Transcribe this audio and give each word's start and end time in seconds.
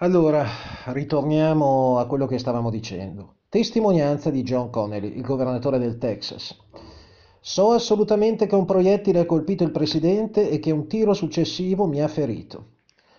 Allora, 0.00 0.46
ritorniamo 0.92 1.98
a 1.98 2.06
quello 2.06 2.28
che 2.28 2.38
stavamo 2.38 2.70
dicendo. 2.70 3.38
Testimonianza 3.48 4.30
di 4.30 4.44
John 4.44 4.70
Connelly, 4.70 5.16
il 5.16 5.22
governatore 5.22 5.80
del 5.80 5.98
Texas. 5.98 6.56
So 7.40 7.72
assolutamente 7.72 8.46
che 8.46 8.54
un 8.54 8.64
proiettile 8.64 9.18
ha 9.18 9.26
colpito 9.26 9.64
il 9.64 9.72
presidente 9.72 10.50
e 10.50 10.60
che 10.60 10.70
un 10.70 10.86
tiro 10.86 11.14
successivo 11.14 11.88
mi 11.88 12.00
ha 12.00 12.06
ferito. 12.06 12.66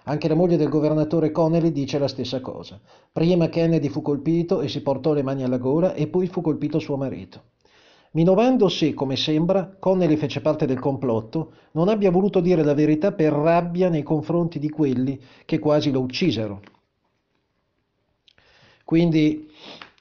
Anche 0.05 0.29
la 0.29 0.35
moglie 0.35 0.55
del 0.55 0.69
governatore 0.69 1.31
Connelly 1.31 1.73
dice 1.73 1.99
la 1.99 2.07
stessa 2.07 2.39
cosa. 2.39 2.79
Prima 3.11 3.49
Kennedy 3.49 3.89
fu 3.89 4.01
colpito 4.01 4.61
e 4.61 4.69
si 4.69 4.81
portò 4.81 5.11
le 5.11 5.21
mani 5.21 5.43
alla 5.43 5.57
gola 5.57 5.93
e 5.93 6.07
poi 6.07 6.27
fu 6.27 6.39
colpito 6.39 6.79
suo 6.79 6.95
marito. 6.95 7.41
Minovando 8.11 8.69
se, 8.69 8.95
come 8.95 9.17
sembra, 9.17 9.75
Connelly 9.77 10.15
fece 10.15 10.41
parte 10.41 10.65
del 10.65 10.79
complotto, 10.79 11.51
non 11.73 11.89
abbia 11.89 12.09
voluto 12.09 12.39
dire 12.39 12.63
la 12.63 12.73
verità 12.73 13.11
per 13.11 13.33
rabbia 13.33 13.89
nei 13.89 14.01
confronti 14.01 14.57
di 14.57 14.69
quelli 14.69 15.21
che 15.45 15.59
quasi 15.59 15.91
lo 15.91 15.99
uccisero. 15.99 16.59
Quindi, 18.89 19.47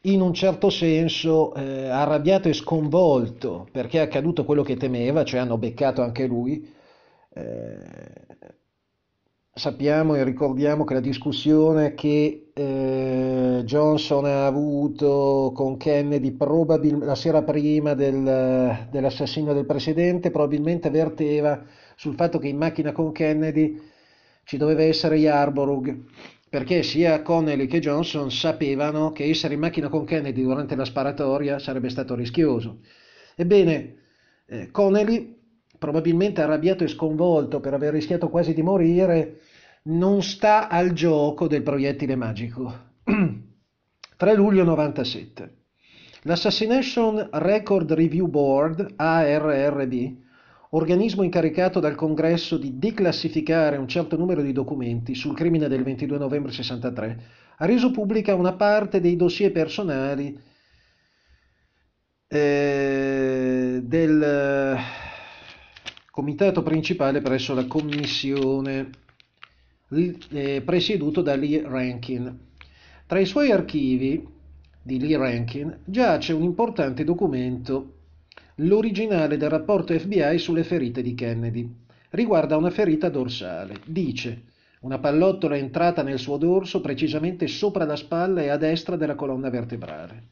in 0.05 0.23
un 0.23 0.33
certo 0.33 0.71
senso, 0.71 1.53
eh, 1.53 1.89
arrabbiato 1.91 2.49
e 2.49 2.55
sconvolto 2.55 3.69
perché 3.71 3.99
è 3.99 4.01
accaduto 4.01 4.47
quello 4.47 4.63
che 4.63 4.79
temeva, 4.79 5.25
cioè 5.25 5.41
hanno 5.41 5.59
beccato 5.59 6.01
anche 6.01 6.27
lui, 6.27 6.67
eh, 7.35 7.77
sappiamo 9.53 10.15
e 10.15 10.25
ricordiamo 10.25 10.85
che 10.85 10.95
la 10.95 11.01
discussione 11.01 11.93
che 11.93 12.51
eh, 12.55 13.61
Johnson 13.67 14.25
ha 14.25 14.47
avuto 14.47 15.53
con 15.55 15.77
Kennedy 15.77 16.31
probabil- 16.33 17.05
la 17.05 17.15
sera 17.15 17.43
prima 17.43 17.93
del, 17.93 18.87
dell'assassinio 18.91 19.53
del 19.53 19.67
presidente 19.67 20.31
probabilmente 20.31 20.89
verteva 20.89 21.63
sul 21.95 22.15
fatto 22.15 22.39
che 22.39 22.49
in 22.49 22.57
macchina 22.57 22.93
con 22.93 23.13
Kennedy 23.13 23.79
ci 24.45 24.57
doveva 24.57 24.83
essere 24.83 25.17
Yarborough 25.17 26.07
perché 26.49 26.83
sia 26.83 27.23
Connelly 27.23 27.67
che 27.67 27.79
Johnson 27.79 28.31
sapevano 28.31 29.13
che 29.13 29.25
essere 29.25 29.55
in 29.55 29.61
macchina 29.61 29.89
con 29.89 30.05
Kennedy 30.05 30.43
durante 30.43 30.75
la 30.77 30.85
sparatoria 30.85 31.59
sarebbe 31.59 31.91
stato 31.91 32.15
rischioso. 32.15 32.81
Ebbene, 33.37 33.97
eh, 34.47 34.71
Connelly 34.71 35.37
probabilmente 35.79 36.43
arrabbiato 36.43 36.85
e 36.85 36.89
sconvolto 36.89 37.61
per 37.61 37.75
aver 37.75 37.93
rischiato 37.93 38.29
quasi 38.29 38.53
di 38.53 38.63
morire, 38.63 39.41
non 39.85 40.23
sta 40.23 40.69
al 40.69 40.93
gioco 40.93 41.47
del 41.47 41.63
proiettile 41.63 42.17
magico. 42.17 42.87
3 44.17 44.35
luglio 44.35 44.65
97. 44.65 45.57
L'Assassination 46.23 47.29
Record 47.33 47.93
Review 47.93 48.27
Board, 48.27 48.95
ARRB, 48.97 50.17
organismo 50.71 51.23
incaricato 51.23 51.81
dal 51.81 51.95
Congresso 51.95 52.59
di 52.59 52.79
declassificare 52.79 53.77
un 53.77 53.89
certo 53.89 54.17
numero 54.17 54.43
di 54.43 54.53
documenti 54.53 55.15
sul 55.15 55.35
crimine 55.35 55.69
del 55.69 55.83
22 55.83 56.19
novembre 56.19 56.53
63, 56.53 57.23
ha 57.57 57.67
reso 57.67 57.91
pubblica 57.91 58.35
una 58.35 58.53
parte 58.53 59.01
dei 59.01 59.17
dossier 59.17 59.51
personali 59.51 60.39
eh, 62.29 63.81
del 63.83 64.79
comitato 66.11 66.63
principale 66.63 67.21
presso 67.23 67.55
la 67.55 67.67
commissione 67.67 68.91
eh, 69.91 70.63
presieduto 70.65 71.23
da 71.23 71.35
Lee 71.35 71.63
Rankin. 71.65 72.47
Tra 73.07 73.19
i 73.19 73.25
suoi 73.25 73.51
archivi 73.51 74.27
di 74.83 75.01
Lee 75.01 75.17
Rankin 75.17 75.79
giace 75.85 76.33
un 76.33 76.43
importante 76.43 77.05
documento, 77.05 77.98
l'originale 78.61 79.37
del 79.37 79.51
rapporto 79.51 79.97
FBI 79.99 80.39
sulle 80.39 80.65
ferite 80.65 81.03
di 81.03 81.15
Kennedy. 81.15 81.69
Riguarda 82.11 82.57
una 82.57 82.71
ferita 82.71 83.09
dorsale. 83.09 83.81
Dice 83.85 84.43
una 84.81 84.99
pallottola 84.99 85.57
è 85.57 85.59
entrata 85.59 86.03
nel 86.03 86.19
suo 86.19 86.37
dorso 86.37 86.81
precisamente 86.81 87.47
sopra 87.47 87.85
la 87.85 87.97
spalla 87.97 88.43
e 88.43 88.49
a 88.49 88.57
destra 88.57 88.97
della 88.97 89.15
colonna 89.15 89.51
vertebrale. 89.51 90.23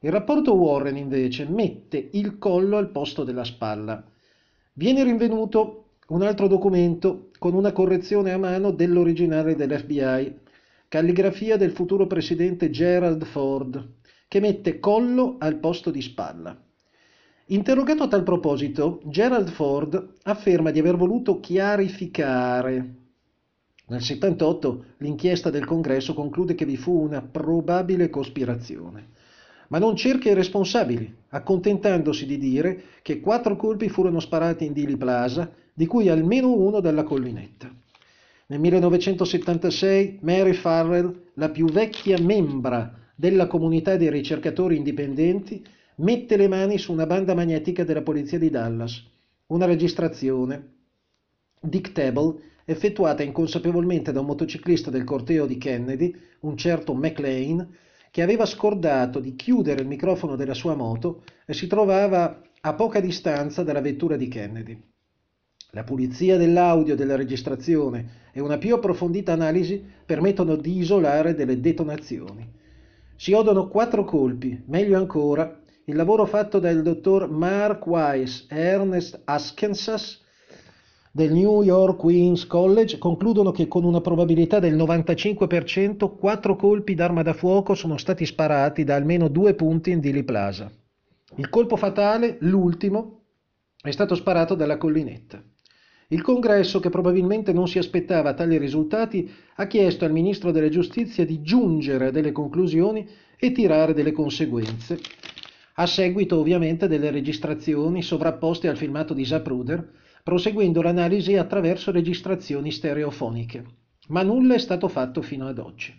Il 0.00 0.10
rapporto 0.10 0.54
Warren 0.54 0.96
invece 0.96 1.46
mette 1.48 2.08
il 2.12 2.38
collo 2.38 2.76
al 2.76 2.90
posto 2.90 3.22
della 3.22 3.44
spalla 3.44 4.04
Viene 4.74 5.04
rinvenuto 5.04 5.84
un 6.08 6.22
altro 6.22 6.46
documento 6.46 7.28
con 7.38 7.52
una 7.52 7.72
correzione 7.72 8.32
a 8.32 8.38
mano 8.38 8.70
dell'originale 8.70 9.54
dell'FBI, 9.54 10.38
calligrafia 10.88 11.58
del 11.58 11.72
futuro 11.72 12.06
presidente 12.06 12.70
Gerald 12.70 13.22
Ford, 13.24 13.96
che 14.28 14.40
mette 14.40 14.80
collo 14.80 15.36
al 15.40 15.56
posto 15.56 15.90
di 15.90 16.00
spalla. 16.00 16.58
Interrogato 17.46 18.04
a 18.04 18.08
tal 18.08 18.22
proposito, 18.22 19.00
Gerald 19.04 19.50
Ford 19.50 20.14
afferma 20.22 20.70
di 20.70 20.78
aver 20.78 20.96
voluto 20.96 21.40
chiarificare. 21.40 22.94
Nel 23.88 24.00
78 24.00 24.84
l'inchiesta 24.98 25.50
del 25.50 25.64
congresso 25.64 26.14
conclude 26.14 26.54
che 26.54 26.64
vi 26.64 26.76
fu 26.76 26.92
una 26.92 27.20
probabile 27.20 28.08
cospirazione 28.08 29.10
ma 29.72 29.78
non 29.78 29.96
cerca 29.96 30.28
i 30.28 30.34
responsabili, 30.34 31.10
accontentandosi 31.30 32.26
di 32.26 32.36
dire 32.36 32.82
che 33.00 33.20
quattro 33.20 33.56
colpi 33.56 33.88
furono 33.88 34.20
sparati 34.20 34.66
in 34.66 34.74
Dili 34.74 34.98
Plaza, 34.98 35.50
di 35.72 35.86
cui 35.86 36.10
almeno 36.10 36.52
uno 36.52 36.80
dalla 36.80 37.04
collinetta. 37.04 37.72
Nel 38.48 38.60
1976 38.60 40.18
Mary 40.20 40.52
Farrell, 40.52 41.28
la 41.34 41.48
più 41.48 41.64
vecchia 41.68 42.18
membra 42.20 42.92
della 43.14 43.46
comunità 43.46 43.96
dei 43.96 44.10
ricercatori 44.10 44.76
indipendenti, 44.76 45.64
mette 45.96 46.36
le 46.36 46.48
mani 46.48 46.78
su 46.78 46.92
una 46.92 47.06
banda 47.06 47.34
magnetica 47.34 47.84
della 47.84 48.02
polizia 48.02 48.38
di 48.38 48.50
Dallas, 48.50 49.04
una 49.46 49.66
registrazione 49.66 50.70
dictable 51.60 52.50
effettuata 52.64 53.22
inconsapevolmente 53.22 54.12
da 54.12 54.20
un 54.20 54.26
motociclista 54.26 54.90
del 54.90 55.04
corteo 55.04 55.46
di 55.46 55.58
Kennedy, 55.58 56.14
un 56.40 56.56
certo 56.56 56.94
McLean, 56.94 57.68
che 58.10 58.22
aveva 58.22 58.44
scordato 58.44 59.20
di 59.20 59.34
chiudere 59.34 59.82
il 59.82 59.88
microfono 59.88 60.36
della 60.36 60.54
sua 60.54 60.74
moto 60.74 61.24
e 61.46 61.54
si 61.54 61.66
trovava 61.66 62.42
a 62.60 62.74
poca 62.74 63.00
distanza 63.00 63.62
dalla 63.62 63.80
vettura 63.80 64.16
di 64.16 64.28
Kennedy. 64.28 64.80
La 65.70 65.84
pulizia 65.84 66.36
dell'audio 66.36 66.94
della 66.94 67.16
registrazione 67.16 68.28
e 68.32 68.40
una 68.40 68.58
più 68.58 68.74
approfondita 68.74 69.32
analisi 69.32 69.82
permettono 70.04 70.56
di 70.56 70.76
isolare 70.76 71.34
delle 71.34 71.60
detonazioni. 71.60 72.46
Si 73.16 73.32
odono 73.32 73.68
quattro 73.68 74.04
colpi, 74.04 74.62
meglio 74.66 74.98
ancora, 74.98 75.61
il 75.86 75.96
lavoro 75.96 76.26
fatto 76.26 76.60
dal 76.60 76.80
dottor 76.82 77.28
Mark 77.28 77.86
Weiss 77.86 78.46
e 78.48 78.56
Ernest 78.56 79.20
Askensas 79.24 80.20
del 81.10 81.32
New 81.32 81.62
York 81.62 81.98
Queens 81.98 82.46
College 82.46 82.98
concludono 82.98 83.50
che 83.50 83.66
con 83.66 83.84
una 83.84 84.00
probabilità 84.00 84.60
del 84.60 84.76
95% 84.76 86.16
quattro 86.16 86.54
colpi 86.54 86.94
d'arma 86.94 87.22
da 87.22 87.32
fuoco 87.32 87.74
sono 87.74 87.96
stati 87.96 88.24
sparati 88.24 88.84
da 88.84 88.94
almeno 88.94 89.28
due 89.28 89.54
punti 89.54 89.90
in 89.90 90.00
Dili 90.00 90.22
Plaza. 90.22 90.70
Il 91.34 91.48
colpo 91.48 91.76
fatale, 91.76 92.36
l'ultimo, 92.40 93.24
è 93.82 93.90
stato 93.90 94.14
sparato 94.14 94.54
dalla 94.54 94.76
collinetta. 94.76 95.42
Il 96.08 96.22
congresso, 96.22 96.78
che 96.78 96.90
probabilmente 96.90 97.52
non 97.52 97.66
si 97.66 97.78
aspettava 97.78 98.34
tali 98.34 98.56
risultati, 98.56 99.30
ha 99.56 99.66
chiesto 99.66 100.04
al 100.04 100.12
ministro 100.12 100.50
della 100.50 100.68
giustizia 100.68 101.24
di 101.24 101.42
giungere 101.42 102.06
a 102.06 102.10
delle 102.10 102.32
conclusioni 102.32 103.08
e 103.36 103.50
tirare 103.50 103.94
delle 103.94 104.12
conseguenze, 104.12 105.00
a 105.74 105.86
seguito 105.86 106.38
ovviamente 106.38 106.88
delle 106.88 107.10
registrazioni 107.10 108.02
sovrapposte 108.02 108.68
al 108.68 108.76
filmato 108.76 109.14
di 109.14 109.24
Zapruder, 109.24 109.90
proseguendo 110.22 110.82
l'analisi 110.82 111.36
attraverso 111.36 111.90
registrazioni 111.90 112.70
stereofoniche, 112.70 113.64
ma 114.08 114.22
nulla 114.22 114.54
è 114.54 114.58
stato 114.58 114.88
fatto 114.88 115.22
fino 115.22 115.46
ad 115.46 115.58
oggi. 115.58 115.96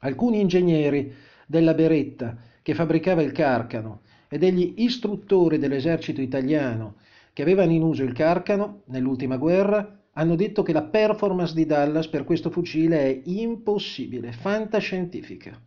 Alcuni 0.00 0.40
ingegneri 0.40 1.12
della 1.46 1.74
Beretta 1.74 2.36
che 2.62 2.74
fabbricava 2.74 3.22
il 3.22 3.32
carcano 3.32 4.02
e 4.28 4.38
degli 4.38 4.74
istruttori 4.76 5.58
dell'esercito 5.58 6.20
italiano 6.20 6.96
che 7.32 7.42
avevano 7.42 7.72
in 7.72 7.82
uso 7.82 8.02
il 8.02 8.12
carcano 8.12 8.82
nell'ultima 8.86 9.36
guerra 9.36 9.98
hanno 10.12 10.34
detto 10.34 10.62
che 10.62 10.72
la 10.72 10.82
performance 10.82 11.54
di 11.54 11.66
Dallas 11.66 12.08
per 12.08 12.24
questo 12.24 12.50
fucile 12.50 12.98
è 13.00 13.22
impossibile, 13.24 14.32
fantascientifica. 14.32 15.58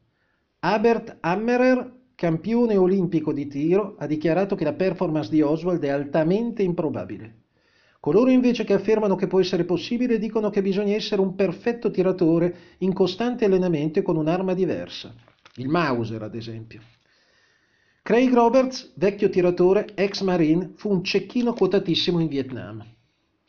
Albert 0.60 1.18
Hammerer, 1.22 1.92
campione 2.16 2.78
olimpico 2.78 3.34
di 3.34 3.48
tiro, 3.48 3.96
ha 3.98 4.08
dichiarato 4.08 4.56
che 4.56 4.64
la 4.64 4.74
performance 4.74 5.30
di 5.30 5.42
Oswald 5.42 5.84
è 5.84 5.90
altamente 5.90 6.64
improbabile. 6.64 7.42
Coloro 8.00 8.30
invece 8.30 8.66
che 8.66 8.74
affermano 8.74 9.16
che 9.16 9.28
può 9.28 9.40
essere 9.40 9.64
possibile 9.64 10.20
dicono 10.20 10.50
che 10.50 10.62
bisogna 10.62 10.94
essere 10.94 11.22
un 11.22 11.36
perfetto 11.36 11.90
tiratore 11.90 12.56
in 12.80 12.92
costante 12.92 13.46
allenamento 13.46 14.00
e 14.00 14.02
con 14.02 14.18
un'arma 14.18 14.54
diversa. 14.54 15.14
Il 15.56 15.70
Mauser, 15.70 16.22
ad 16.22 16.36
esempio. 16.36 16.82
Craig 18.02 18.34
Roberts, 18.34 18.92
vecchio 18.96 19.30
tiratore, 19.30 19.88
ex 19.96 20.22
marine, 20.22 20.74
fu 20.76 20.92
un 20.92 21.04
cecchino 21.04 21.54
quotatissimo 21.54 22.20
in 22.20 22.28
Vietnam. 22.28 22.86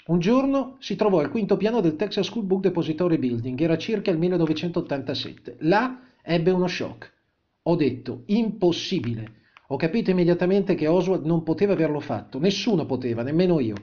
Un 0.06 0.18
giorno 0.20 0.76
si 0.78 0.94
trovò 0.94 1.18
al 1.18 1.30
quinto 1.30 1.56
piano 1.56 1.80
del 1.80 1.96
Texas 1.96 2.26
School 2.26 2.44
Book 2.44 2.60
Depository 2.60 3.18
Building, 3.18 3.60
era 3.60 3.76
circa 3.76 4.12
il 4.12 4.18
1987. 4.18 5.56
Là 5.60 5.98
ebbe 6.22 6.52
uno 6.52 6.68
shock. 6.68 7.13
Ho 7.66 7.76
detto, 7.76 8.24
impossibile. 8.26 9.42
Ho 9.68 9.76
capito 9.76 10.10
immediatamente 10.10 10.74
che 10.74 10.86
Oswald 10.86 11.24
non 11.24 11.42
poteva 11.42 11.72
averlo 11.72 11.98
fatto, 11.98 12.38
nessuno 12.38 12.84
poteva, 12.84 13.22
nemmeno 13.22 13.58
io. 13.58 13.74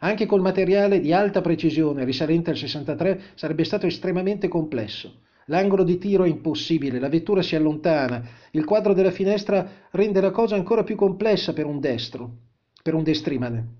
Anche 0.00 0.26
col 0.26 0.42
materiale 0.42 1.00
di 1.00 1.14
alta 1.14 1.40
precisione 1.40 2.04
risalente 2.04 2.50
al 2.50 2.58
63 2.58 3.20
sarebbe 3.34 3.64
stato 3.64 3.86
estremamente 3.86 4.48
complesso. 4.48 5.20
L'angolo 5.46 5.82
di 5.82 5.96
tiro 5.96 6.24
è 6.24 6.28
impossibile, 6.28 7.00
la 7.00 7.08
vettura 7.08 7.40
si 7.40 7.56
allontana, 7.56 8.22
il 8.50 8.66
quadro 8.66 8.92
della 8.92 9.10
finestra 9.10 9.88
rende 9.92 10.20
la 10.20 10.30
cosa 10.30 10.54
ancora 10.54 10.84
più 10.84 10.96
complessa 10.96 11.54
per 11.54 11.64
un 11.64 11.80
destro, 11.80 12.36
per 12.82 12.92
un 12.92 13.02
destrimane. 13.02 13.76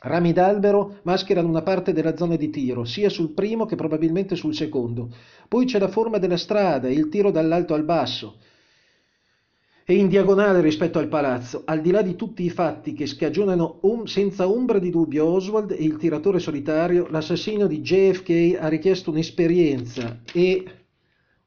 Rami 0.00 0.34
d'albero 0.34 0.98
mascherano 1.04 1.48
una 1.48 1.62
parte 1.62 1.94
della 1.94 2.14
zona 2.14 2.36
di 2.36 2.50
tiro, 2.50 2.84
sia 2.84 3.08
sul 3.08 3.32
primo 3.32 3.64
che 3.64 3.74
probabilmente 3.76 4.36
sul 4.36 4.54
secondo. 4.54 5.14
Poi 5.48 5.64
c'è 5.64 5.78
la 5.78 5.88
forma 5.88 6.18
della 6.18 6.36
strada 6.36 6.88
e 6.88 6.92
il 6.92 7.08
tiro 7.08 7.30
dall'alto 7.30 7.72
al 7.72 7.84
basso. 7.84 8.36
E 9.84 9.94
in 9.94 10.06
diagonale 10.08 10.60
rispetto 10.60 11.00
al 11.00 11.08
palazzo, 11.08 11.62
al 11.64 11.80
di 11.80 11.90
là 11.90 12.02
di 12.02 12.14
tutti 12.14 12.44
i 12.44 12.50
fatti 12.50 12.92
che 12.92 13.06
scagionano 13.06 13.78
um, 13.82 14.04
senza 14.04 14.48
ombra 14.48 14.78
di 14.78 14.90
dubbio 14.90 15.26
Oswald 15.26 15.72
e 15.72 15.82
il 15.82 15.96
tiratore 15.96 16.38
solitario, 16.38 17.08
l'assassino 17.10 17.66
di 17.66 17.80
JFK 17.80 18.58
ha 18.60 18.68
richiesto 18.68 19.10
un'esperienza 19.10 20.20
e 20.32 20.64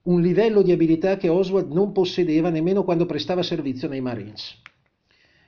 un 0.04 0.22
livello 0.22 0.62
di 0.62 0.74
abilità 0.74 1.16
che 1.16 1.30
Oswald 1.30 1.72
non 1.72 1.94
possedeva 1.94 2.50
nemmeno 2.50 2.84
quando 2.84 3.06
prestava 3.06 3.42
servizio 3.42 3.88
nei 3.88 4.02
Marines. 4.02 4.62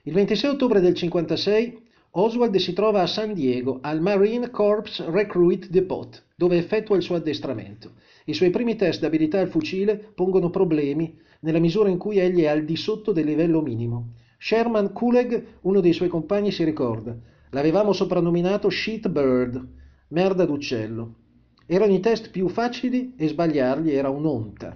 Il 0.04 0.14
26 0.14 0.52
ottobre 0.52 0.80
del 0.80 0.94
56 0.94 1.87
Oswald 2.20 2.56
si 2.56 2.74
trova 2.74 3.04
a 3.04 3.06
San 3.06 3.36
Diego, 3.36 3.78
al 3.80 4.02
Marine 4.02 4.50
Corps 4.50 5.06
Recruit 5.06 5.70
Depot, 5.70 6.24
dove 6.36 6.58
effettua 6.58 6.96
il 6.96 7.04
suo 7.04 7.14
addestramento. 7.14 7.92
I 8.26 8.34
suoi 8.34 8.50
primi 8.50 8.76
test 8.76 9.02
d'abilità 9.02 9.40
al 9.40 9.50
fucile 9.50 9.98
pongono 10.16 10.50
problemi 10.50 11.16
nella 11.42 11.60
misura 11.60 11.90
in 11.90 12.00
cui 12.00 12.18
egli 12.18 12.42
è 12.42 12.48
al 12.48 12.66
di 12.66 12.76
sotto 12.76 13.12
del 13.12 13.26
livello 13.26 13.62
minimo. 13.62 14.14
Sherman 14.40 14.94
Kuleg, 14.94 15.60
uno 15.62 15.80
dei 15.80 15.94
suoi 15.94 16.10
compagni, 16.10 16.52
si 16.52 16.64
ricorda. 16.64 17.16
L'avevamo 17.52 17.94
soprannominato 17.94 18.68
Shit 18.72 19.10
Bird, 19.10 19.68
merda 20.08 20.46
d'uccello. 20.46 21.14
Erano 21.68 21.94
i 21.94 22.00
test 22.00 22.32
più 22.32 22.48
facili 22.48 23.14
e 23.16 23.28
sbagliarli 23.28 23.94
era 23.94 24.10
un'onta. 24.10 24.76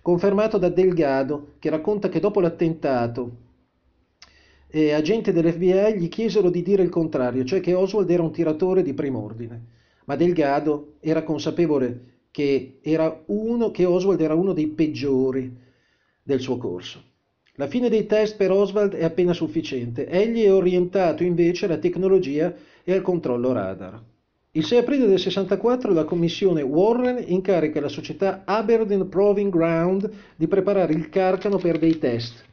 Confermato 0.00 0.56
da 0.56 0.70
Delgado, 0.70 1.56
che 1.58 1.68
racconta 1.68 2.08
che 2.08 2.20
dopo 2.20 2.40
l'attentato 2.40 3.42
e 4.76 4.92
agenti 4.92 5.30
dell'FBI 5.30 6.00
gli 6.00 6.08
chiesero 6.08 6.50
di 6.50 6.60
dire 6.60 6.82
il 6.82 6.88
contrario, 6.88 7.44
cioè 7.44 7.60
che 7.60 7.74
Oswald 7.74 8.10
era 8.10 8.24
un 8.24 8.32
tiratore 8.32 8.82
di 8.82 8.92
prim'ordine. 8.92 9.66
Ma 10.06 10.16
Delgado 10.16 10.94
era 10.98 11.22
consapevole 11.22 12.22
che, 12.32 12.78
era 12.82 13.22
uno, 13.26 13.70
che 13.70 13.84
Oswald 13.84 14.20
era 14.20 14.34
uno 14.34 14.52
dei 14.52 14.66
peggiori 14.66 15.48
del 16.20 16.40
suo 16.40 16.56
corso. 16.56 17.00
La 17.54 17.68
fine 17.68 17.88
dei 17.88 18.06
test 18.06 18.34
per 18.34 18.50
Oswald 18.50 18.94
è 18.94 19.04
appena 19.04 19.32
sufficiente. 19.32 20.08
Egli 20.08 20.42
è 20.42 20.52
orientato 20.52 21.22
invece 21.22 21.66
alla 21.66 21.78
tecnologia 21.78 22.52
e 22.82 22.92
al 22.92 23.02
controllo 23.02 23.52
radar. 23.52 24.02
Il 24.50 24.64
6 24.64 24.78
aprile 24.78 25.06
del 25.06 25.20
64 25.20 25.92
la 25.92 26.02
commissione 26.02 26.62
Warren 26.62 27.22
incarica 27.24 27.80
la 27.80 27.86
società 27.86 28.42
Aberdeen 28.44 29.08
Proving 29.08 29.52
Ground 29.52 30.10
di 30.34 30.48
preparare 30.48 30.94
il 30.94 31.08
carcano 31.10 31.58
per 31.58 31.78
dei 31.78 31.96
test 32.00 32.44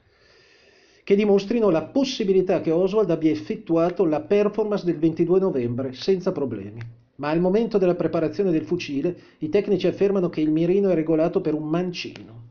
che 1.03 1.15
dimostrino 1.15 1.69
la 1.69 1.83
possibilità 1.83 2.61
che 2.61 2.71
Oswald 2.71 3.09
abbia 3.09 3.31
effettuato 3.31 4.05
la 4.05 4.21
performance 4.21 4.85
del 4.85 4.97
22 4.97 5.39
novembre 5.39 5.93
senza 5.93 6.31
problemi. 6.31 6.79
Ma 7.15 7.29
al 7.29 7.39
momento 7.39 7.77
della 7.77 7.95
preparazione 7.95 8.51
del 8.51 8.63
fucile 8.63 9.15
i 9.39 9.49
tecnici 9.49 9.87
affermano 9.87 10.29
che 10.29 10.41
il 10.41 10.51
mirino 10.51 10.89
è 10.89 10.95
regolato 10.95 11.41
per 11.41 11.53
un 11.53 11.67
mancino. 11.67 12.49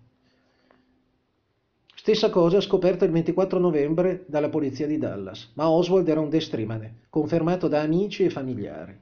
Stessa 1.94 2.31
cosa 2.31 2.61
scoperta 2.61 3.05
il 3.05 3.11
24 3.11 3.58
novembre 3.58 4.25
dalla 4.26 4.49
polizia 4.49 4.87
di 4.87 4.96
Dallas, 4.96 5.50
ma 5.55 5.69
Oswald 5.69 6.08
era 6.08 6.20
un 6.20 6.31
destrimane, 6.31 7.00
confermato 7.11 7.69
da 7.69 7.82
amici 7.82 8.25
e 8.25 8.31
familiari. 8.31 8.96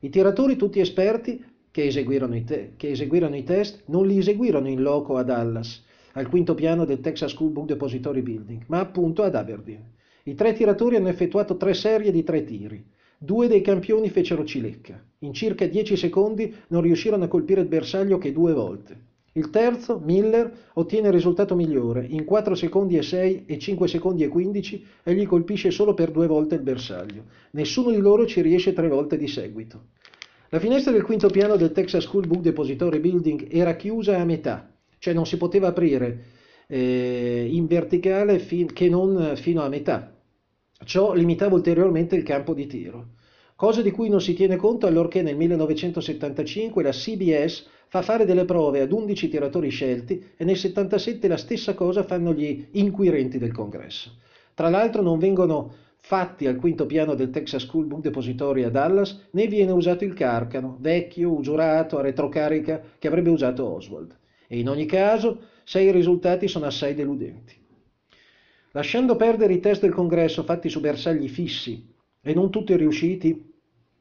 I 0.00 0.08
tiratori, 0.08 0.56
tutti 0.56 0.80
esperti, 0.80 1.44
che 1.70 1.84
eseguirono 1.84 2.34
i, 2.34 2.44
te- 2.44 2.72
che 2.76 2.90
eseguirono 2.90 3.36
i 3.36 3.44
test, 3.44 3.82
non 3.86 4.06
li 4.06 4.18
eseguirono 4.18 4.68
in 4.68 4.80
loco 4.80 5.16
a 5.16 5.22
Dallas, 5.22 5.84
al 6.12 6.28
quinto 6.28 6.54
piano 6.54 6.84
del 6.84 7.00
Texas 7.00 7.32
School 7.32 7.50
Book 7.50 7.66
Depository 7.66 8.22
Building, 8.22 8.62
ma 8.66 8.80
appunto 8.80 9.22
ad 9.22 9.34
Aberdeen. 9.34 9.84
I 10.24 10.34
tre 10.34 10.52
tiratori 10.52 10.96
hanno 10.96 11.08
effettuato 11.08 11.56
tre 11.56 11.74
serie 11.74 12.10
di 12.10 12.22
tre 12.22 12.44
tiri. 12.44 12.84
Due 13.16 13.48
dei 13.48 13.60
campioni 13.60 14.08
fecero 14.10 14.44
cilecca. 14.44 15.02
In 15.20 15.32
circa 15.32 15.66
dieci 15.66 15.96
secondi 15.96 16.54
non 16.68 16.82
riuscirono 16.82 17.24
a 17.24 17.28
colpire 17.28 17.60
il 17.60 17.68
bersaglio 17.68 18.18
che 18.18 18.32
due 18.32 18.52
volte. 18.52 19.08
Il 19.32 19.50
terzo, 19.50 20.00
Miller, 20.04 20.50
ottiene 20.74 21.08
il 21.08 21.12
risultato 21.12 21.54
migliore. 21.54 22.04
In 22.08 22.24
4 22.24 22.54
secondi 22.54 22.96
e 22.96 23.02
6 23.02 23.44
e 23.46 23.58
5 23.58 23.86
secondi 23.86 24.24
e 24.24 24.28
15 24.28 24.84
egli 25.04 25.26
colpisce 25.26 25.70
solo 25.70 25.94
per 25.94 26.10
due 26.10 26.26
volte 26.26 26.56
il 26.56 26.62
bersaglio. 26.62 27.24
Nessuno 27.52 27.90
di 27.90 27.98
loro 27.98 28.26
ci 28.26 28.40
riesce 28.40 28.72
tre 28.72 28.88
volte 28.88 29.16
di 29.16 29.28
seguito. 29.28 29.88
La 30.48 30.58
finestra 30.58 30.90
del 30.90 31.02
quinto 31.02 31.28
piano 31.28 31.56
del 31.56 31.70
Texas 31.72 32.04
School 32.04 32.26
Book 32.26 32.40
Depository 32.40 32.98
Building 32.98 33.46
era 33.50 33.76
chiusa 33.76 34.18
a 34.18 34.24
metà 34.24 34.69
cioè 35.00 35.14
non 35.14 35.26
si 35.26 35.38
poteva 35.38 35.68
aprire 35.68 36.24
eh, 36.68 37.48
in 37.50 37.66
verticale 37.66 38.38
fin, 38.38 38.72
che 38.72 38.88
non 38.88 39.32
fino 39.34 39.62
a 39.62 39.68
metà. 39.68 40.14
Ciò 40.84 41.14
limitava 41.14 41.54
ulteriormente 41.54 42.16
il 42.16 42.22
campo 42.22 42.54
di 42.54 42.66
tiro, 42.66 43.14
cosa 43.56 43.80
di 43.82 43.90
cui 43.90 44.10
non 44.10 44.20
si 44.20 44.34
tiene 44.34 44.56
conto 44.56 44.86
allorché 44.86 45.22
nel 45.22 45.36
1975 45.36 46.82
la 46.82 46.90
CBS 46.90 47.66
fa 47.88 48.02
fare 48.02 48.26
delle 48.26 48.44
prove 48.44 48.82
ad 48.82 48.92
11 48.92 49.28
tiratori 49.28 49.70
scelti 49.70 50.22
e 50.36 50.44
nel 50.44 50.56
77 50.56 51.28
la 51.28 51.36
stessa 51.38 51.74
cosa 51.74 52.02
fanno 52.02 52.32
gli 52.34 52.66
inquirenti 52.72 53.38
del 53.38 53.52
congresso. 53.52 54.18
Tra 54.54 54.68
l'altro 54.68 55.00
non 55.00 55.18
vengono 55.18 55.74
fatti 55.98 56.46
al 56.46 56.56
quinto 56.56 56.84
piano 56.84 57.14
del 57.14 57.30
Texas 57.30 57.64
School 57.64 57.86
Book 57.86 58.02
Depository 58.02 58.64
a 58.64 58.70
Dallas 58.70 59.28
né 59.30 59.46
viene 59.46 59.72
usato 59.72 60.04
il 60.04 60.12
carcano, 60.12 60.76
vecchio, 60.78 61.32
usurato, 61.32 61.98
a 61.98 62.02
retrocarica 62.02 62.82
che 62.98 63.08
avrebbe 63.08 63.30
usato 63.30 63.66
Oswald 63.66 64.18
e 64.52 64.58
in 64.58 64.68
ogni 64.68 64.84
caso 64.84 65.42
se 65.62 65.80
i 65.80 65.92
risultati 65.92 66.48
sono 66.48 66.66
assai 66.66 66.92
deludenti. 66.92 67.54
Lasciando 68.72 69.14
perdere 69.14 69.52
i 69.52 69.60
test 69.60 69.82
del 69.82 69.92
congresso 69.92 70.42
fatti 70.42 70.68
su 70.68 70.80
bersagli 70.80 71.28
fissi 71.28 71.88
e 72.20 72.34
non 72.34 72.50
tutti 72.50 72.76
riusciti, 72.76 73.48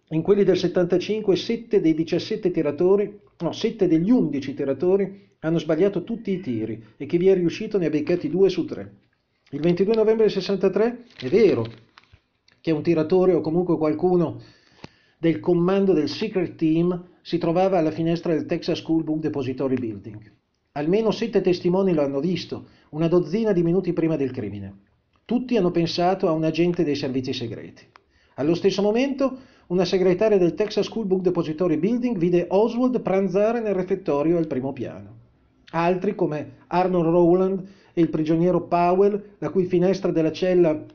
in 0.10 0.22
quelli 0.24 0.44
del 0.44 0.58
75 0.58 1.36
7 1.36 1.80
dei 1.80 1.94
17 1.94 2.50
tiratori, 2.50 3.20
no, 3.38 3.52
7 3.52 3.88
degli 3.88 4.10
11 4.10 4.56
tiratori 4.56 5.30
hanno 5.42 5.60
sbagliato 5.60 6.04
tutti 6.04 6.32
i 6.32 6.40
tiri 6.40 6.84
e 6.98 7.06
chi 7.06 7.18
vi 7.18 7.28
è 7.28 7.36
riuscito 7.36 7.78
ne 7.78 7.86
ha 7.86 7.92
beccati 7.92 8.28
2 8.28 8.50
su 8.50 8.66
3. 8.66 8.94
Il 9.52 9.62
22 9.62 9.94
novembre 9.94 10.24
del 10.24 10.34
63 10.34 11.04
è 11.20 11.28
vero 11.28 11.64
che 12.60 12.72
un 12.72 12.82
tiratore 12.82 13.34
o 13.34 13.42
comunque 13.42 13.78
qualcuno 13.78 14.42
del 15.20 15.40
comando 15.40 15.94
del 15.94 16.10
Secret 16.10 16.56
Team 16.56 17.18
si 17.22 17.38
trovava 17.38 17.78
alla 17.78 17.92
finestra 17.92 18.34
del 18.34 18.48
Texas 18.48 18.80
School 18.80 19.04
Book 19.04 19.20
Depository 19.20 19.76
Building. 19.76 20.38
Almeno 20.74 21.10
sette 21.10 21.42
testimoni 21.42 21.94
lo 21.94 22.04
hanno 22.04 22.20
visto, 22.20 22.68
una 22.92 23.08
dozzina 23.08 23.54
di 23.54 23.64
minuti 23.64 23.92
prima 23.92 24.16
del 24.16 24.32
crimine. 24.32 24.82
Tutti 25.26 25.58
hanno 25.58 25.72
pensato 25.72 26.28
a 26.28 26.32
un 26.32 26.44
agente 26.44 26.84
dei 26.84 26.96
servizi 26.96 27.34
segreti. 27.34 27.84
Allo 28.36 28.54
stesso 28.54 28.82
momento, 28.84 29.38
una 29.68 29.84
segretaria 29.84 30.38
del 30.38 30.54
Texas 30.54 30.86
School 30.86 31.08
Book 31.08 31.22
Depository 31.22 31.78
Building 31.78 32.18
vide 32.18 32.46
Oswald 32.50 33.02
pranzare 33.02 33.62
nel 33.62 33.74
refettorio 33.74 34.38
al 34.38 34.48
primo 34.48 34.72
piano. 34.72 35.18
Altri, 35.72 36.14
come 36.14 36.58
Arnold 36.68 37.06
Rowland 37.08 37.68
e 37.94 38.02
il 38.02 38.10
prigioniero 38.10 38.62
Powell, 38.62 39.36
la 39.40 39.50
cui 39.50 39.66
finestra 39.66 40.12
della 40.12 40.32
cella 40.32 40.86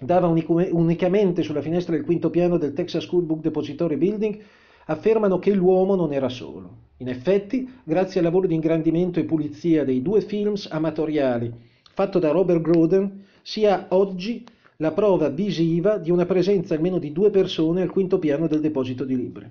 dava 0.00 0.26
unicamente 0.26 1.42
sulla 1.42 1.62
finestra 1.62 1.94
del 1.94 2.04
quinto 2.04 2.28
piano 2.28 2.58
del 2.58 2.72
Texas 2.72 3.04
School 3.04 3.22
Book 3.22 3.40
Depository 3.40 3.96
Building, 3.96 4.40
affermano 4.86 5.38
che 5.38 5.52
l'uomo 5.52 5.94
non 5.94 6.12
era 6.12 6.28
solo. 6.28 6.80
In 6.98 7.08
effetti, 7.08 7.68
grazie 7.82 8.20
al 8.20 8.26
lavoro 8.26 8.46
di 8.46 8.54
ingrandimento 8.54 9.18
e 9.18 9.24
pulizia 9.24 9.84
dei 9.84 10.02
due 10.02 10.20
films 10.20 10.68
amatoriali 10.70 11.70
fatto 11.94 12.18
da 12.18 12.30
Robert 12.30 12.60
Groden, 12.60 13.24
si 13.42 13.66
ha 13.66 13.86
oggi 13.90 14.44
la 14.76 14.92
prova 14.92 15.28
visiva 15.28 15.98
di 15.98 16.10
una 16.10 16.26
presenza 16.26 16.74
almeno 16.74 16.98
di 16.98 17.12
due 17.12 17.30
persone 17.30 17.82
al 17.82 17.90
quinto 17.90 18.18
piano 18.18 18.46
del 18.46 18.60
deposito 18.60 19.04
di 19.04 19.16
libri. 19.16 19.50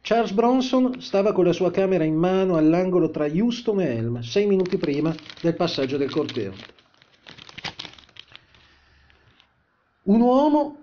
Charles 0.00 0.30
Bronson 0.30 1.00
stava 1.00 1.32
con 1.32 1.44
la 1.44 1.52
sua 1.52 1.70
camera 1.70 2.04
in 2.04 2.14
mano 2.14 2.56
all'angolo 2.56 3.10
tra 3.10 3.26
Houston 3.26 3.80
e 3.80 3.96
Elm, 3.96 4.20
sei 4.20 4.46
minuti 4.46 4.78
prima 4.78 5.14
del 5.42 5.54
passaggio 5.54 5.96
del 5.96 6.10
corteo. 6.10 6.52
Un 10.04 10.20
uomo 10.20 10.77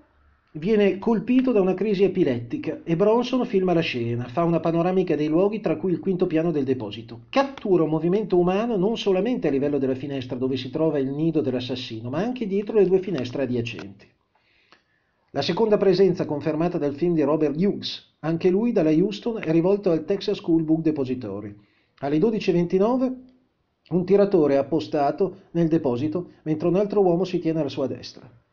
Viene 0.58 1.00
colpito 1.00 1.52
da 1.52 1.60
una 1.60 1.74
crisi 1.74 2.06
epilettica 2.06 2.80
e 2.86 2.96
Bronson 2.96 3.46
filma 3.46 3.74
la 3.74 3.82
scena, 3.82 4.30
fa 4.30 4.46
una 4.46 4.62
panoramica 4.62 5.14
dei 5.14 5.28
luoghi 5.28 5.60
tra 5.60 5.76
cui 5.76 5.92
il 5.92 6.00
quinto 6.00 6.28
piano 6.28 6.52
del 6.52 6.64
deposito. 6.64 7.24
Cattura 7.28 7.84
un 7.84 7.90
movimento 7.90 8.38
umano 8.38 8.78
non 8.78 8.98
solamente 8.98 9.50
a 9.50 9.52
livello 9.52 9.80
della 9.80 9.96
finestra 9.96 10.38
dove 10.38 10.56
si 10.56 10.70
trova 10.70 10.98
il 10.98 11.10
nido 11.10 11.42
dell'assassino, 11.42 12.10
ma 12.10 12.20
anche 12.20 12.48
dietro 12.48 12.78
le 12.78 12.86
due 12.86 13.00
finestre 13.00 13.42
adiacenti. 13.42 14.08
La 15.32 15.42
seconda 15.42 15.76
presenza 15.76 16.24
confermata 16.24 16.78
dal 16.78 16.96
film 16.96 17.16
di 17.16 17.24
Robert 17.24 17.62
Hughes, 17.62 18.16
anche 18.20 18.50
lui 18.50 18.72
dalla 18.72 18.92
Houston, 18.92 19.42
è 19.44 19.52
rivolto 19.52 19.92
al 19.92 20.06
Texas 20.06 20.38
School 20.38 20.64
Book 20.64 20.80
Depository. 20.84 21.54
Alle 22.00 22.18
12.29 22.18 23.14
un 23.90 24.06
tiratore 24.06 24.54
è 24.54 24.58
appostato 24.58 25.42
nel 25.52 25.68
deposito 25.68 26.30
mentre 26.44 26.70
un 26.70 26.78
altro 26.78 27.02
uomo 27.02 27.26
si 27.26 27.40
tiene 27.40 27.60
alla 27.60 27.68
sua 27.68 27.88
destra. 27.88 28.45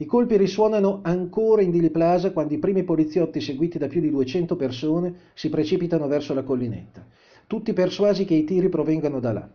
I 0.00 0.06
colpi 0.06 0.38
risuonano 0.38 1.00
ancora 1.02 1.60
in 1.60 1.70
Dili 1.70 1.90
Plaza 1.90 2.32
quando 2.32 2.54
i 2.54 2.58
primi 2.58 2.84
poliziotti, 2.84 3.38
seguiti 3.38 3.76
da 3.76 3.86
più 3.86 4.00
di 4.00 4.08
200 4.08 4.56
persone, 4.56 5.14
si 5.34 5.50
precipitano 5.50 6.08
verso 6.08 6.32
la 6.32 6.42
collinetta. 6.42 7.06
tutti 7.46 7.74
persuasi 7.74 8.24
che 8.24 8.32
i 8.32 8.44
tiri 8.44 8.70
provengano 8.70 9.20
da 9.20 9.32
là. 9.32 9.50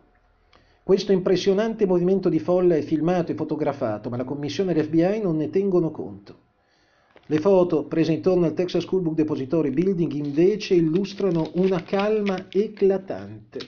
Questo 0.84 1.10
impressionante 1.10 1.84
movimento 1.84 2.28
di 2.28 2.38
folla 2.38 2.76
è 2.76 2.82
filmato 2.82 3.32
e 3.32 3.34
fotografato, 3.34 4.08
ma 4.08 4.16
la 4.18 4.24
commissione 4.24 4.72
e 4.72 4.82
l'FBI 4.82 5.20
non 5.20 5.36
ne 5.36 5.50
tengono 5.50 5.90
conto. 5.90 6.38
Le 7.26 7.38
foto 7.40 7.86
prese 7.86 8.12
intorno 8.12 8.44
al 8.44 8.54
Texas 8.54 8.84
School 8.84 9.02
Book 9.02 9.16
Depository 9.16 9.70
Building 9.70 10.12
invece 10.12 10.74
illustrano 10.74 11.50
una 11.54 11.82
calma 11.82 12.46
eclatante. 12.50 13.58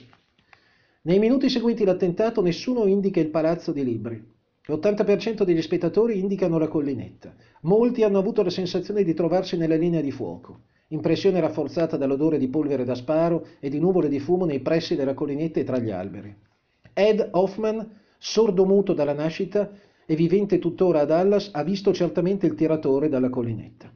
Nei 1.01 1.19
minuti 1.19 1.49
seguenti 1.49 1.83
l'attentato 1.83 2.41
nessuno 2.41 2.85
indica 2.85 3.19
il 3.19 3.29
palazzo 3.29 3.73
di 3.73 3.83
libri. 3.83 4.37
L'80% 4.69 5.41
degli 5.41 5.63
spettatori 5.63 6.19
indicano 6.19 6.59
la 6.59 6.67
collinetta. 6.67 7.33
Molti 7.61 8.03
hanno 8.03 8.19
avuto 8.19 8.43
la 8.43 8.51
sensazione 8.51 9.03
di 9.03 9.15
trovarsi 9.15 9.57
nella 9.57 9.75
linea 9.75 9.99
di 9.99 10.11
fuoco, 10.11 10.59
impressione 10.89 11.39
rafforzata 11.39 11.97
dall'odore 11.97 12.37
di 12.37 12.49
polvere 12.49 12.83
da 12.83 12.93
sparo 12.93 13.47
e 13.59 13.67
di 13.69 13.79
nuvole 13.79 14.09
di 14.09 14.19
fumo 14.19 14.45
nei 14.45 14.59
pressi 14.59 14.95
della 14.95 15.15
collinetta 15.15 15.59
e 15.59 15.63
tra 15.63 15.79
gli 15.79 15.89
alberi. 15.89 16.35
Ed 16.93 17.29
Hoffman, 17.31 17.89
sordomuto 18.19 18.93
dalla 18.93 19.13
nascita, 19.13 19.71
e 20.05 20.15
vivente 20.15 20.59
tuttora 20.59 21.01
a 21.01 21.05
Dallas, 21.05 21.49
ha 21.51 21.63
visto 21.63 21.91
certamente 21.91 22.45
il 22.45 22.53
tiratore 22.53 23.09
dalla 23.09 23.29
collinetta. 23.29 23.91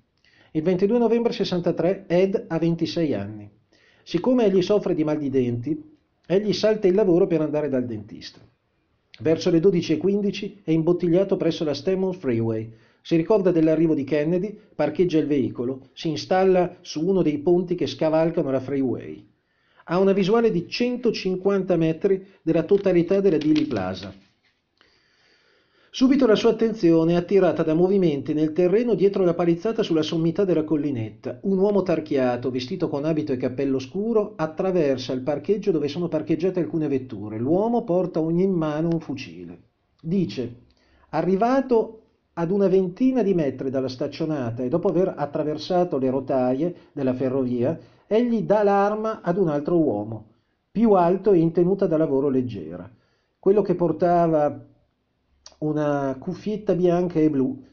Il 0.53 0.63
22 0.63 0.97
novembre 0.97 1.33
63 1.33 2.05
Ed 2.07 2.45
ha 2.47 2.57
26 2.57 3.13
anni. 3.13 3.47
Siccome 4.01 4.45
egli 4.45 4.63
soffre 4.63 4.95
di 4.95 5.03
mal 5.03 5.19
di 5.19 5.29
denti, 5.29 5.79
egli 6.25 6.53
salta 6.53 6.87
il 6.87 6.95
lavoro 6.95 7.27
per 7.27 7.41
andare 7.41 7.69
dal 7.69 7.85
dentista. 7.85 8.41
Verso 9.19 9.51
le 9.51 9.59
12.15 9.59 10.63
è 10.63 10.71
imbottigliato 10.71 11.37
presso 11.37 11.63
la 11.63 11.73
Stemmon 11.73 12.13
Freeway. 12.13 12.71
Si 13.01 13.15
ricorda 13.15 13.51
dell'arrivo 13.51 13.93
di 13.93 14.03
Kennedy, 14.05 14.57
parcheggia 14.73 15.19
il 15.19 15.27
veicolo, 15.27 15.89
si 15.93 16.09
installa 16.09 16.77
su 16.81 17.05
uno 17.05 17.21
dei 17.21 17.37
ponti 17.39 17.75
che 17.75 17.85
scavalcano 17.85 18.49
la 18.49 18.61
freeway. 18.61 19.27
Ha 19.85 19.99
una 19.99 20.13
visuale 20.13 20.49
di 20.49 20.67
150 20.67 21.75
metri 21.75 22.25
della 22.41 22.63
totalità 22.63 23.19
della 23.19 23.37
Dili 23.37 23.65
Plaza. 23.65 24.13
Subito 25.95 26.25
la 26.25 26.33
sua 26.33 26.49
attenzione 26.49 27.13
è 27.13 27.15
attirata 27.15 27.61
da 27.61 27.75
movimenti 27.75 28.33
nel 28.33 28.51
terreno 28.51 28.95
dietro 28.95 29.23
la 29.23 29.35
palizzata 29.35 29.83
sulla 29.83 30.01
sommità 30.01 30.43
della 30.43 30.63
collinetta. 30.63 31.37
Un 31.43 31.59
uomo 31.59 31.83
tarchiato, 31.83 32.49
vestito 32.49 32.89
con 32.89 33.05
abito 33.05 33.31
e 33.31 33.37
cappello 33.37 33.77
scuro, 33.77 34.33
attraversa 34.35 35.13
il 35.13 35.21
parcheggio 35.21 35.69
dove 35.69 35.87
sono 35.87 36.07
parcheggiate 36.07 36.59
alcune 36.59 36.87
vetture. 36.87 37.37
L'uomo 37.37 37.83
porta 37.83 38.19
in 38.21 38.51
mano 38.53 38.89
un 38.91 38.99
fucile. 39.01 39.59
Dice, 40.01 40.61
arrivato 41.09 42.01
ad 42.33 42.49
una 42.49 42.67
ventina 42.67 43.21
di 43.21 43.35
metri 43.35 43.69
dalla 43.69 43.87
staccionata 43.87 44.63
e 44.63 44.69
dopo 44.69 44.87
aver 44.87 45.13
attraversato 45.15 45.99
le 45.99 46.09
rotaie 46.09 46.75
della 46.91 47.13
ferrovia, 47.13 47.77
egli 48.07 48.41
dà 48.41 48.63
l'arma 48.63 49.21
ad 49.21 49.37
un 49.37 49.47
altro 49.47 49.77
uomo, 49.77 50.25
più 50.71 50.93
alto 50.93 51.33
e 51.33 51.37
in 51.37 51.51
tenuta 51.51 51.85
da 51.85 51.97
lavoro 51.97 52.29
leggera. 52.29 52.91
Quello 53.37 53.61
che 53.61 53.75
portava 53.75 54.71
una 55.63 56.15
cuffietta 56.19 56.75
bianca 56.75 57.19
e 57.19 57.29
blu 57.29 57.63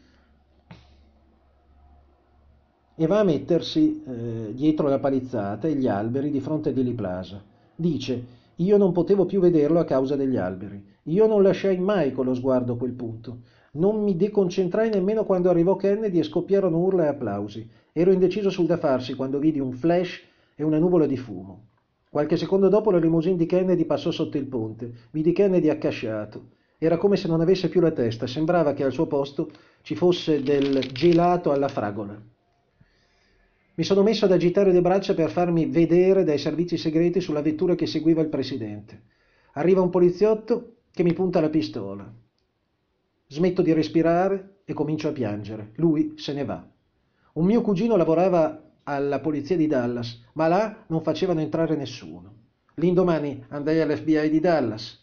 e 2.94 3.06
va 3.06 3.20
a 3.20 3.25
mettersi 3.25 4.02
eh, 4.06 4.52
dietro 4.54 4.88
la 4.88 4.99
palizzata 4.99 5.66
e 5.66 5.75
gli 5.75 5.88
alberi 5.88 6.30
di 6.30 6.40
fronte 6.40 6.68
a 6.68 6.73
Dili 6.73 6.92
Plaza. 6.92 7.42
Dice, 7.75 8.25
io 8.56 8.76
non 8.76 8.92
potevo 8.92 9.25
più 9.25 9.40
vederlo 9.40 9.80
a 9.80 9.85
causa 9.85 10.16
degli 10.16 10.37
alberi. 10.37 10.85
Io 11.04 11.26
non 11.26 11.42
lasciai 11.42 11.78
mai 11.78 12.12
con 12.12 12.26
lo 12.26 12.35
sguardo 12.35 12.76
quel 12.76 12.92
punto. 12.92 13.38
Non 13.73 14.02
mi 14.02 14.16
deconcentrai 14.16 14.90
nemmeno 14.90 15.25
quando 15.25 15.49
arrivò 15.49 15.76
Kennedy 15.76 16.18
e 16.18 16.25
scoppiarono 16.25 16.76
urla 16.76 17.04
e 17.04 17.09
applausi. 17.09 17.66
Ero 17.90 18.12
indeciso 18.12 18.50
sul 18.50 18.66
da 18.66 18.76
farsi 18.76 19.14
quando 19.14 19.38
vidi 19.38 19.61
un 19.61 19.73
flash 19.73 20.20
e 20.54 20.62
una 20.62 20.78
nuvola 20.78 21.06
di 21.06 21.16
fumo. 21.16 21.68
Qualche 22.11 22.37
secondo 22.37 22.68
dopo 22.68 22.90
la 22.90 22.99
limousine 22.99 23.37
di 23.37 23.47
Kennedy 23.47 23.87
passò 23.87 24.11
sotto 24.11 24.37
il 24.37 24.44
ponte. 24.44 24.92
Vidi 25.11 25.32
Kennedy 25.32 25.70
accasciato. 25.70 26.59
Era 26.82 26.96
come 26.96 27.18
se 27.18 27.28
non 27.28 27.42
avesse 27.42 27.68
più 27.68 27.82
la 27.82 27.90
testa, 27.90 28.26
sembrava 28.26 28.72
che 28.72 28.84
al 28.84 28.92
suo 28.92 29.06
posto 29.06 29.50
ci 29.82 29.94
fosse 29.94 30.42
del 30.42 30.78
gelato 30.90 31.52
alla 31.52 31.68
fragola. 31.68 32.18
Mi 33.75 33.84
sono 33.84 34.02
messo 34.02 34.25
ad 34.25 34.32
agitare 34.32 34.72
le 34.72 34.80
braccia 34.80 35.12
per 35.12 35.30
farmi 35.30 35.66
vedere 35.66 36.25
dai 36.25 36.38
servizi 36.38 36.78
segreti 36.78 37.20
sulla 37.20 37.42
vettura 37.42 37.75
che 37.75 37.84
seguiva 37.84 38.22
il 38.22 38.30
presidente. 38.30 39.02
Arriva 39.52 39.82
un 39.82 39.90
poliziotto 39.90 40.76
che 40.90 41.02
mi 41.02 41.12
punta 41.12 41.42
la 41.42 41.50
pistola. 41.50 42.10
Smetto 43.26 43.60
di 43.60 43.75
respirare 43.75 44.60
e 44.64 44.72
comincio 44.72 45.08
a 45.08 45.12
piangere. 45.12 45.72
Lui 45.75 46.14
se 46.16 46.32
ne 46.32 46.46
va. 46.46 46.66
Un 47.34 47.44
mio 47.44 47.60
cugino 47.60 47.96
lavorava 47.96 48.70
alla 48.84 49.20
polizia 49.20 49.54
di 49.54 49.66
Dallas, 49.66 50.25
ma 50.32 50.49
là 50.49 50.84
non 50.87 51.02
facevano 51.02 51.40
entrare 51.40 51.76
nessuno. 51.76 52.37
L'indomani 52.76 53.44
andai 53.49 53.82
all'FBI 53.82 54.30
di 54.30 54.40
Dallas. 54.40 55.00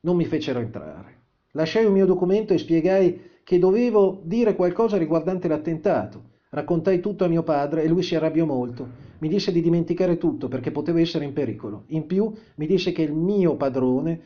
Non 0.00 0.16
mi 0.16 0.24
fecero 0.24 0.60
entrare. 0.60 1.14
Lasciai 1.52 1.84
un 1.84 1.92
mio 1.92 2.06
documento 2.06 2.52
e 2.52 2.58
spiegai 2.58 3.20
che 3.42 3.58
dovevo 3.58 4.20
dire 4.24 4.54
qualcosa 4.54 4.96
riguardante 4.96 5.48
l'attentato. 5.48 6.34
Raccontai 6.50 7.00
tutto 7.00 7.24
a 7.24 7.28
mio 7.28 7.42
padre 7.42 7.82
e 7.82 7.88
lui 7.88 8.02
si 8.02 8.14
arrabbiò 8.14 8.44
molto. 8.44 8.88
Mi 9.18 9.28
disse 9.28 9.52
di 9.52 9.62
dimenticare 9.62 10.18
tutto 10.18 10.48
perché 10.48 10.70
potevo 10.70 10.98
essere 10.98 11.24
in 11.24 11.32
pericolo. 11.32 11.84
In 11.88 12.06
più 12.06 12.32
mi 12.56 12.66
disse 12.66 12.92
che 12.92 13.02
il 13.02 13.12
mio 13.12 13.56
padrone 13.56 14.20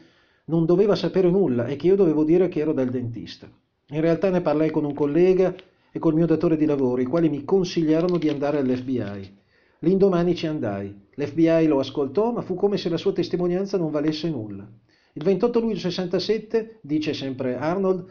non 0.46 0.66
doveva 0.66 0.94
sapere 0.94 1.30
nulla 1.30 1.66
e 1.66 1.76
che 1.76 1.86
io 1.86 1.96
dovevo 1.96 2.24
dire 2.24 2.48
che 2.48 2.60
ero 2.60 2.72
dal 2.72 2.88
dentista. 2.88 3.48
In 3.90 4.00
realtà 4.00 4.30
ne 4.30 4.40
parlai 4.40 4.70
con 4.70 4.84
un 4.84 4.94
collega 4.94 5.54
e 5.92 5.98
col 5.98 6.14
mio 6.14 6.26
datore 6.26 6.56
di 6.56 6.64
lavoro, 6.64 7.00
i 7.00 7.06
quali 7.06 7.28
mi 7.28 7.44
consigliarono 7.44 8.18
di 8.18 8.28
andare 8.28 8.58
all'FBI. 8.58 9.38
L'indomani 9.80 10.34
ci 10.34 10.46
andai. 10.46 10.94
L'FBI 11.14 11.66
lo 11.66 11.78
ascoltò, 11.78 12.32
ma 12.32 12.42
fu 12.42 12.54
come 12.54 12.76
se 12.76 12.88
la 12.88 12.96
sua 12.96 13.12
testimonianza 13.12 13.78
non 13.78 13.90
valesse 13.90 14.28
nulla. 14.28 14.68
Il 15.14 15.24
28 15.24 15.58
luglio 15.60 15.78
67, 15.78 16.78
dice 16.82 17.12
sempre 17.14 17.56
Arnold, 17.56 18.08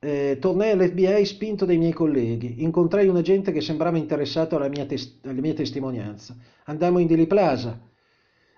eh, 0.00 0.36
tornai 0.40 0.70
all'FBI 0.72 1.24
spinto 1.24 1.64
dai 1.64 1.78
miei 1.78 1.92
colleghi. 1.92 2.62
Incontrai 2.62 3.06
un 3.08 3.16
agente 3.16 3.52
che 3.52 3.60
sembrava 3.60 3.96
interessato 3.98 4.56
alla 4.56 4.68
mia, 4.68 4.84
tes- 4.84 5.18
alla 5.22 5.40
mia 5.40 5.54
testimonianza. 5.54 6.36
Andammo 6.64 6.98
in 6.98 7.06
Dili 7.06 7.26
Plaza 7.26 7.80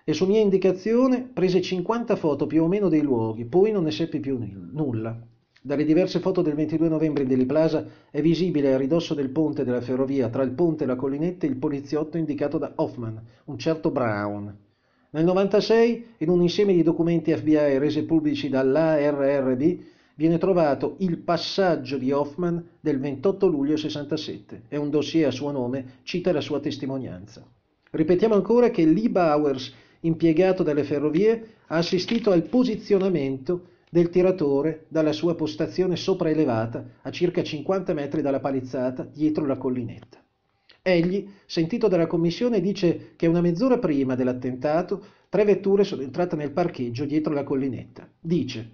e 0.03 0.13
su 0.13 0.25
mia 0.25 0.39
indicazione 0.41 1.21
prese 1.23 1.61
50 1.61 2.15
foto 2.15 2.47
più 2.47 2.63
o 2.63 2.67
meno 2.67 2.89
dei 2.89 3.01
luoghi, 3.01 3.45
poi 3.45 3.71
non 3.71 3.83
ne 3.83 3.91
seppi 3.91 4.19
più 4.19 4.37
n- 4.37 4.69
nulla. 4.73 5.19
Dalle 5.61 5.85
diverse 5.85 6.19
foto 6.19 6.41
del 6.41 6.53
22 6.55 6.87
novembre 6.89 7.23
in 7.23 7.29
Dili 7.29 7.45
Plaza 7.45 7.85
è 8.11 8.21
visibile 8.21 8.73
a 8.73 8.77
ridosso 8.77 9.13
del 9.13 9.29
ponte 9.29 9.63
della 9.63 9.81
ferrovia, 9.81 10.29
tra 10.29 10.43
il 10.43 10.51
ponte 10.51 10.83
e 10.83 10.87
la 10.87 10.95
collinetta, 10.95 11.45
il 11.45 11.57
poliziotto 11.57 12.17
indicato 12.17 12.57
da 12.57 12.73
Hoffman, 12.75 13.21
un 13.45 13.57
certo 13.57 13.89
Brown. 13.91 14.55
Nel 15.15 15.23
96, 15.23 16.07
in 16.17 16.29
un 16.29 16.41
insieme 16.41 16.73
di 16.73 16.83
documenti 16.83 17.33
FBI 17.33 17.77
resi 17.77 18.03
pubblici 18.03 18.49
dall'ARRB, 18.49 19.77
viene 20.15 20.37
trovato 20.37 20.97
il 20.99 21.19
passaggio 21.19 21.97
di 21.97 22.11
Hoffman 22.11 22.61
del 22.81 22.99
28 22.99 23.47
luglio 23.47 23.77
67 23.77 24.63
e 24.67 24.75
un 24.75 24.89
dossier 24.89 25.27
a 25.27 25.31
suo 25.31 25.51
nome 25.51 25.99
cita 26.03 26.33
la 26.33 26.41
sua 26.41 26.59
testimonianza. 26.59 27.47
Ripetiamo 27.91 28.33
ancora 28.33 28.69
che 28.71 28.83
Lee 28.83 29.09
Bowers, 29.09 29.73
impiegato 30.01 30.63
dalle 30.63 30.83
ferrovie, 30.83 31.47
ha 31.67 31.77
assistito 31.77 32.31
al 32.31 32.43
posizionamento 32.43 33.67
del 33.89 34.09
tiratore 34.09 34.83
dalla 34.89 35.13
sua 35.13 35.33
postazione 35.35 35.95
sopraelevata 35.95 36.83
a 37.03 37.09
circa 37.09 37.41
50 37.41 37.93
metri 37.93 38.21
dalla 38.21 38.41
palizzata 38.41 39.07
dietro 39.09 39.45
la 39.45 39.55
collinetta. 39.55 40.24
Egli, 40.87 41.27
sentito 41.47 41.87
dalla 41.87 42.05
commissione, 42.05 42.61
dice 42.61 43.13
che 43.15 43.25
una 43.25 43.41
mezz'ora 43.41 43.79
prima 43.79 44.13
dell'attentato 44.13 45.03
tre 45.29 45.43
vetture 45.43 45.83
sono 45.83 46.03
entrate 46.03 46.35
nel 46.35 46.51
parcheggio 46.51 47.05
dietro 47.05 47.33
la 47.33 47.43
collinetta. 47.43 48.07
Dice, 48.19 48.69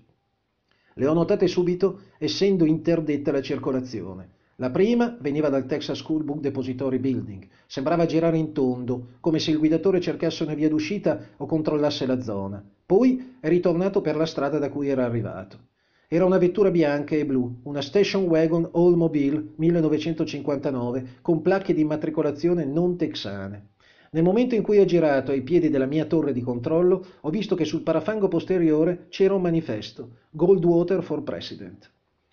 le 0.95 1.07
ho 1.07 1.13
notate 1.13 1.47
subito 1.47 2.01
essendo 2.17 2.65
interdetta 2.65 3.31
la 3.31 3.41
circolazione. 3.41 4.29
La 4.57 4.71
prima 4.71 5.15
veniva 5.21 5.47
dal 5.47 5.65
Texas 5.65 5.99
School 5.99 6.25
Book 6.25 6.41
Depository 6.41 6.97
Building. 6.97 7.47
Sembrava 7.65 8.05
girare 8.05 8.37
in 8.37 8.51
tondo, 8.51 9.11
come 9.21 9.39
se 9.39 9.51
il 9.51 9.57
guidatore 9.57 10.01
cercasse 10.01 10.43
una 10.43 10.53
via 10.53 10.67
d'uscita 10.67 11.27
o 11.37 11.45
controllasse 11.45 12.05
la 12.05 12.21
zona. 12.21 12.61
Poi 12.85 13.37
è 13.39 13.47
ritornato 13.47 14.01
per 14.01 14.17
la 14.17 14.25
strada 14.25 14.59
da 14.59 14.69
cui 14.69 14.89
era 14.89 15.05
arrivato. 15.05 15.69
Era 16.13 16.25
una 16.25 16.39
vettura 16.39 16.71
bianca 16.71 17.15
e 17.15 17.25
blu, 17.25 17.61
una 17.63 17.81
station 17.81 18.23
wagon 18.23 18.67
Oldsmobile 18.73 19.53
1959 19.55 21.19
con 21.21 21.41
placche 21.41 21.73
di 21.73 21.79
immatricolazione 21.79 22.65
non 22.65 22.97
texane. 22.97 23.69
Nel 24.11 24.21
momento 24.21 24.53
in 24.53 24.61
cui 24.61 24.79
ho 24.79 24.83
girato 24.83 25.31
ai 25.31 25.41
piedi 25.41 25.69
della 25.69 25.85
mia 25.85 26.03
torre 26.03 26.33
di 26.33 26.41
controllo, 26.41 27.05
ho 27.21 27.29
visto 27.29 27.55
che 27.55 27.63
sul 27.63 27.83
parafango 27.83 28.27
posteriore 28.27 29.05
c'era 29.07 29.35
un 29.35 29.41
manifesto, 29.41 30.17
Goldwater 30.31 31.01
for 31.01 31.23
President. 31.23 31.89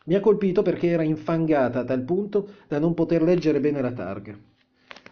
Mi 0.06 0.16
ha 0.16 0.20
colpito 0.20 0.62
perché 0.62 0.88
era 0.88 1.04
infangata 1.04 1.78
a 1.78 1.84
tal 1.84 2.02
punto 2.02 2.48
da 2.66 2.80
non 2.80 2.94
poter 2.94 3.22
leggere 3.22 3.60
bene 3.60 3.80
la 3.80 3.92
targa. 3.92 4.36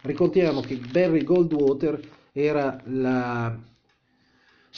Ricordiamo 0.01 0.59
che 0.59 0.77
Barry 0.91 1.23
Goldwater 1.23 2.01
era 2.33 2.77
la 2.83 3.57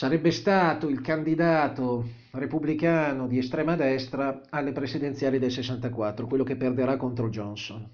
sarebbe 0.00 0.30
stato 0.30 0.88
il 0.88 1.02
candidato 1.02 2.06
repubblicano 2.30 3.26
di 3.26 3.36
estrema 3.36 3.76
destra 3.76 4.40
alle 4.48 4.72
presidenziali 4.72 5.38
del 5.38 5.50
64, 5.50 6.26
quello 6.26 6.42
che 6.42 6.56
perderà 6.56 6.96
contro 6.96 7.28
Johnson. 7.28 7.86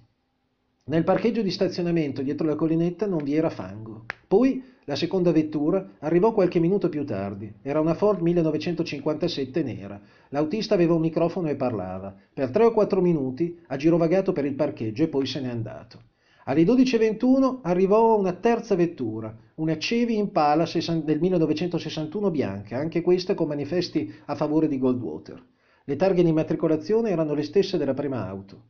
Nel 0.85 1.03
parcheggio 1.03 1.43
di 1.43 1.51
stazionamento 1.51 2.23
dietro 2.23 2.47
la 2.47 2.55
collinetta 2.55 3.07
non 3.07 3.25
vi 3.25 3.35
era 3.35 3.51
fango. 3.51 4.05
Poi 4.29 4.63
La 4.89 4.95
seconda 4.95 5.33
vettura 5.33 5.85
arrivò 5.99 6.33
qualche 6.33 6.61
minuto 6.61 6.89
più 6.89 7.05
tardi. 7.05 7.53
Era 7.61 7.81
una 7.81 7.95
Ford 7.95 8.21
1957 8.21 9.65
nera. 9.65 10.01
L'autista 10.29 10.75
aveva 10.75 10.95
un 10.95 11.01
microfono 11.01 11.49
e 11.49 11.57
parlava. 11.57 12.15
Per 12.33 12.51
tre 12.51 12.67
o 12.67 12.71
quattro 12.71 13.01
minuti 13.01 13.59
ha 13.67 13.77
girovagato 13.77 14.31
per 14.31 14.45
il 14.45 14.55
parcheggio 14.55 15.03
e 15.03 15.09
poi 15.09 15.27
se 15.27 15.41
n'è 15.41 15.49
andato. 15.49 16.03
Alle 16.49 16.63
12.21 16.63 17.59
arrivò 17.63 18.17
una 18.17 18.33
terza 18.33 18.77
vettura, 18.77 19.37
una 19.57 19.77
Chevy 19.79 20.17
Impala 20.17 20.65
del 21.03 21.19
1961 21.19 22.31
bianca, 22.31 22.79
anche 22.79 23.01
questa 23.01 23.35
con 23.35 23.49
manifesti 23.49 24.15
a 24.27 24.37
favore 24.37 24.69
di 24.69 24.79
Goldwater. 24.79 25.43
Le 25.83 25.97
targhe 25.97 26.23
di 26.23 26.29
immatricolazione 26.29 27.11
erano 27.11 27.35
le 27.35 27.43
stesse 27.43 27.79
della 27.79 27.95
prima 27.95 28.29
auto. 28.29 28.63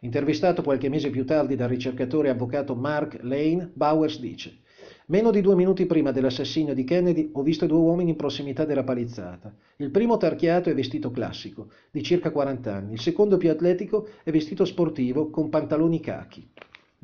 Intervistato 0.00 0.60
qualche 0.60 0.90
mese 0.90 1.08
più 1.08 1.24
tardi 1.24 1.56
dal 1.56 1.70
ricercatore 1.70 2.28
avvocato 2.28 2.74
Mark 2.74 3.20
Lane, 3.22 3.70
Bowers 3.72 4.20
dice 4.20 4.58
Meno 5.06 5.30
di 5.30 5.40
due 5.40 5.54
minuti 5.54 5.86
prima 5.86 6.10
dell'assassinio 6.10 6.74
di 6.74 6.84
Kennedy 6.84 7.30
ho 7.32 7.40
visto 7.40 7.64
due 7.64 7.78
uomini 7.78 8.10
in 8.10 8.16
prossimità 8.16 8.66
della 8.66 8.84
palizzata. 8.84 9.54
Il 9.76 9.90
primo 9.90 10.18
tarchiato 10.18 10.68
è 10.68 10.74
vestito 10.74 11.10
classico, 11.10 11.70
di 11.90 12.02
circa 12.02 12.30
40 12.30 12.74
anni, 12.74 12.92
il 12.92 13.00
secondo 13.00 13.38
più 13.38 13.48
atletico 13.48 14.06
è 14.22 14.30
vestito 14.30 14.66
sportivo 14.66 15.30
con 15.30 15.48
pantaloni 15.48 15.98
cachi. 15.98 16.46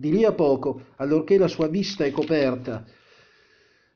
Di 0.00 0.12
lì 0.12 0.24
a 0.24 0.30
poco, 0.30 0.82
allorché 0.98 1.38
la 1.38 1.48
sua 1.48 1.66
vista 1.66 2.04
è 2.04 2.12
coperta 2.12 2.84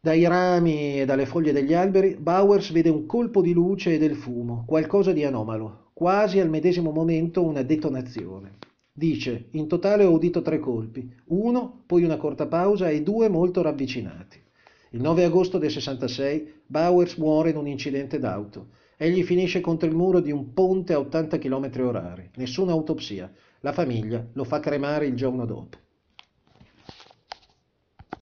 dai 0.05 0.27
rami 0.27 0.99
e 0.99 1.05
dalle 1.05 1.27
foglie 1.27 1.53
degli 1.53 1.75
alberi, 1.75 2.17
Bowers 2.19 2.73
vede 2.73 2.89
un 2.89 3.07
colpo 3.07 3.41
di 3.41 3.53
luce 3.53 3.95
e 3.95 3.99
del 3.99 4.17
fumo, 4.17 4.65
qualcosa 4.67 5.13
di 5.13 5.23
anomalo, 5.23 5.91
quasi 5.93 6.41
al 6.41 6.49
medesimo 6.49 6.91
momento 6.91 7.45
una 7.45 7.63
detonazione. 7.63 8.59
Dice, 8.93 9.47
in 9.53 9.69
totale 9.69 10.03
ho 10.03 10.11
udito 10.11 10.43
tre 10.43 10.59
colpi, 10.59 11.09
uno, 11.27 11.85
poi 11.87 12.03
una 12.03 12.17
corta 12.17 12.49
pausa 12.49 12.89
e 12.89 13.05
due 13.05 13.29
molto 13.29 13.63
ravvicinati. 13.63 14.43
Il 14.91 15.03
9 15.03 15.23
agosto 15.23 15.59
del 15.59 15.71
66 15.71 16.63
Bowers 16.67 17.15
muore 17.15 17.51
in 17.51 17.57
un 17.57 17.69
incidente 17.69 18.19
d'auto. 18.19 18.71
Egli 18.97 19.23
finisce 19.23 19.61
contro 19.61 19.89
il 19.89 19.95
muro 19.95 20.19
di 20.19 20.33
un 20.33 20.53
ponte 20.53 20.95
a 20.95 20.99
80 20.99 21.39
km 21.39 21.71
orari. 21.79 22.29
Nessuna 22.35 22.73
autopsia. 22.73 23.33
La 23.61 23.73
famiglia 23.73 24.27
lo 24.33 24.43
fa 24.43 24.59
cremare 24.59 25.07
il 25.07 25.15
giorno 25.15 25.47
dopo. 25.47 25.79